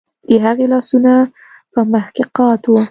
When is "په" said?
1.73-1.79